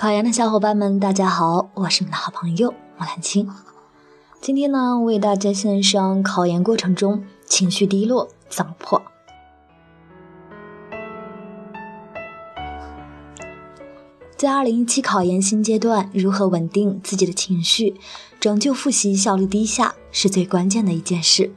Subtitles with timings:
[0.00, 3.50] 考研的小伙伴们，大家好，我是你们的好朋友莫兰青。
[4.40, 9.02] 今天呢，为大家献上考研过程中情绪低落怎么破。
[14.36, 17.96] 在二零一七考研新阶段，如何稳定自己的情绪，
[18.38, 21.50] 拯救复习效率低下，是最关键的一件事。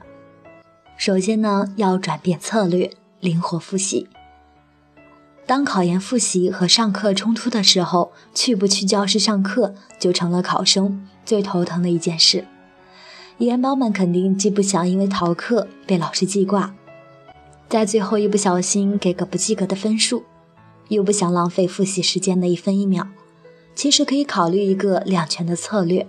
[0.98, 2.90] 首先呢，要转变策略，
[3.20, 4.08] 灵活复习。
[5.52, 12.48] 当考研复习和上课冲突的时候，去不去教室上课就成了考生最头疼的一件事。
[13.40, 16.74] 研包们肯定既不想因为逃课被老师记挂，
[17.68, 20.24] 在最后一不小心给个不及格的分数，
[20.88, 23.10] 又不想浪费复习时间的一分一秒。
[23.76, 26.08] 其实可以考虑一个两全的策略，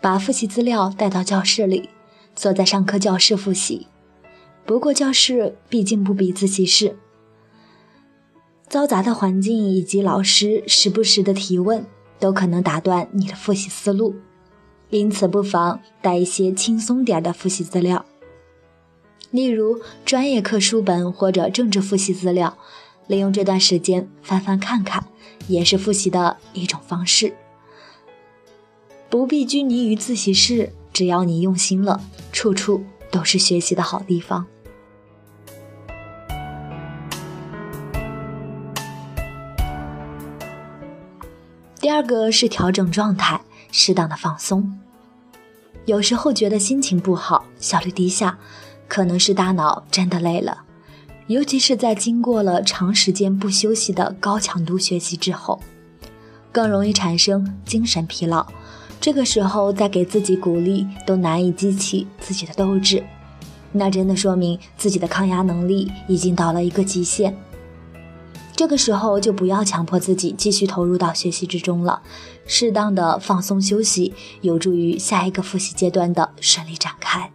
[0.00, 1.88] 把复习资料带到教室里，
[2.34, 3.86] 坐在上课教室复习。
[4.66, 6.96] 不过教室毕竟不比自习室。
[8.70, 11.84] 嘈杂的环境以及老师时不时的提问，
[12.20, 14.14] 都可能打断你的复习思路，
[14.90, 18.06] 因此不妨带一些轻松点的复习资料，
[19.32, 22.56] 例如专业课书本或者政治复习资料，
[23.08, 25.04] 利用这段时间翻翻看看，
[25.48, 27.34] 也是复习的一种方式。
[29.08, 34.46] 不必拘泥于自习室，只要你用心了，处处都是学习的好地方。
[41.80, 43.40] 第二个是调整状态，
[43.72, 44.78] 适当的放松。
[45.86, 48.38] 有时候觉得心情不好，效率低下，
[48.86, 50.64] 可能是大脑真的累了。
[51.28, 55.58] 尤其是在经过了长时间不休息的高强度学习之后，
[56.52, 58.46] 更容易产生精神疲劳。
[59.00, 63.02] 这个时候再给自己鼓励，都难以激起自己的斗志，
[63.72, 67.34] 那真的说明自己的抗压能力已经到了一个极限。
[68.60, 72.02] 这个时候就不要强迫自己继续投入到学习之中了，
[72.44, 74.12] 适当的放松休息，
[74.42, 77.32] 有助于下一个复习阶段的顺利展开。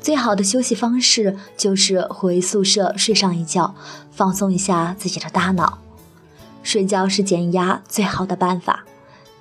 [0.00, 3.76] 最好的休息方式就是回宿舍睡上一觉，
[4.10, 5.78] 放松一下自己的大脑。
[6.64, 8.84] 睡觉是减压最好的办法，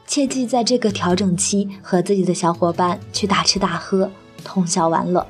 [0.06, 4.12] 切记在这个调整期和自己的小伙伴去大吃大喝，
[4.44, 5.26] 通宵玩乐。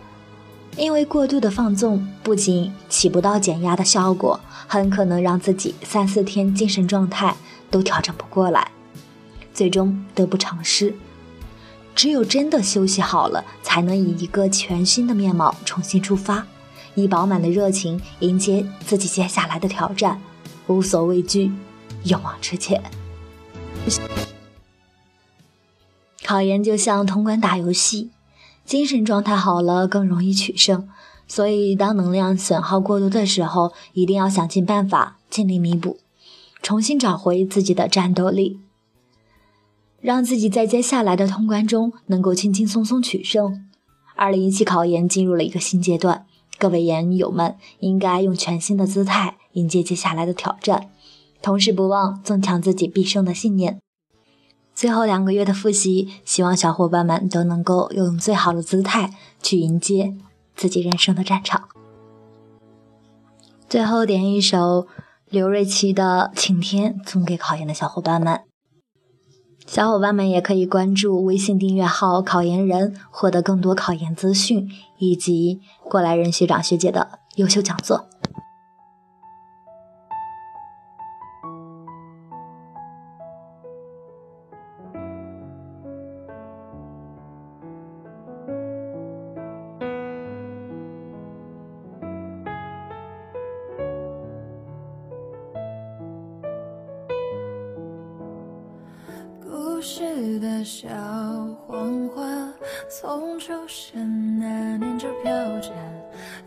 [0.79, 7.35] 因为过度的放纵不仅起不到减压的效果，很可能让自己三四天精神状态
[7.69, 8.71] 都调整不过来，
[9.53, 10.95] 最终得不偿失。
[11.93, 16.47] 只有真的休息好了，才能以一个全新的面貌重新出发，
[16.95, 20.21] 以饱满的热情迎接自己接下来的挑战，
[20.67, 21.51] 无所畏惧，
[22.05, 22.81] 勇往直前。
[26.23, 28.11] 考研就像通关打游戏。
[28.69, 30.87] 精神状态好了，更容易取胜。
[31.27, 35.97] 所以，当能量损耗过多的时候，一定要想尽办法尽力弥补，
[36.61, 38.59] 重新找回自己的战斗力，
[39.99, 43.65] 让自己在接下来的通关中能够轻轻松松取胜。
[44.15, 46.27] 二零一七考研进入了一个新阶段，
[46.59, 50.91] 各位研友们应该用全新的姿态迎接接下来的挑战，
[51.41, 53.79] 同时不忘增强自己必胜的信念。
[54.79, 59.13] 最后两个月的复习，希望小伙伴们都能够用最好的姿态
[59.43, 60.15] 去迎接
[60.55, 61.67] 自己人生的战场。
[63.67, 64.87] 最后点一首
[65.27, 68.39] 刘瑞琦的《晴天》送给考研的小伙伴们。
[69.67, 78.07] 小伙伴们也可以关注微信订阅号“考研人”，获得更多考研资讯以及过来人学长学姐的优秀讲座。
[99.79, 100.89] 故事的小
[101.65, 102.21] 黄花，
[102.89, 105.31] 从出生那年就飘
[105.61, 105.71] 着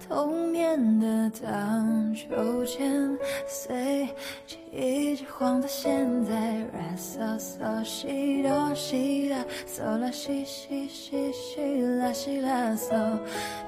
[0.06, 3.16] 童年的荡秋千，
[3.46, 4.01] 随
[5.42, 6.32] 随季节晃到现在。
[6.72, 13.18] 啦嗦嗦西哆西啦，嗦啦西西西西啦西啦嗦，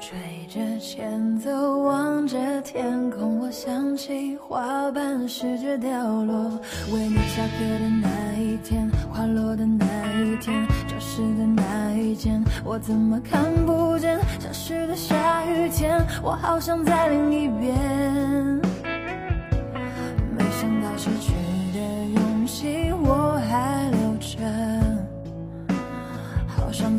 [0.00, 5.91] 吹着前奏，望着天空，我想起花瓣试着掉
[6.23, 6.61] 落，
[6.93, 8.88] 为你下课的那一天。
[9.12, 9.85] 花落的那
[10.23, 14.19] 一天，教室的那一间，我怎么看不见？
[14.38, 18.74] 消失的下雨天，我好想在另一边。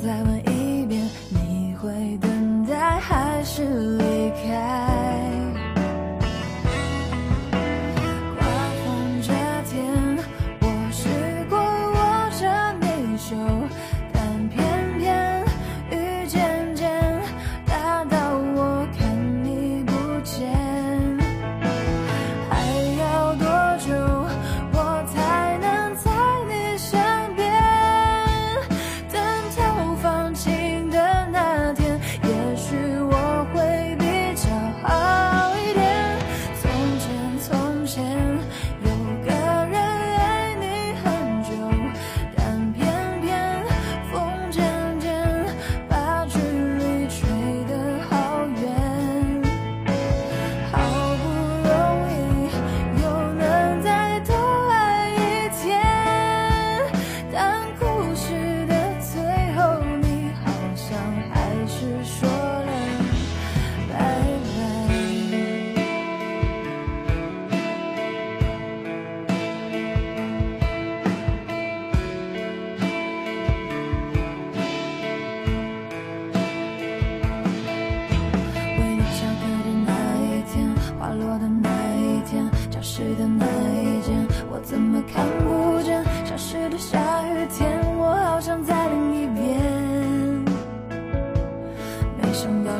[0.06, 0.45] 好想再问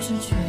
[0.08, 0.45] 失去。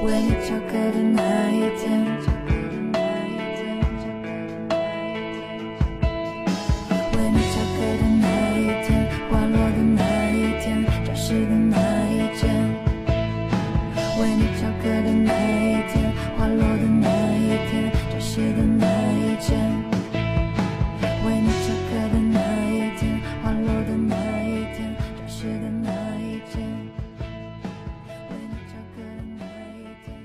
[0.00, 2.96] 为你翘课的那一天花落的那的那
[3.26, 4.06] 一天
[7.14, 8.24] 为你翘课的那
[8.56, 8.88] 一天
[9.28, 10.00] 花落的那
[10.30, 10.66] 一天
[11.04, 11.76] 教室的那
[12.10, 12.42] 一间
[14.20, 15.94] 为你翘课的那一天
[16.36, 17.07] 花落的那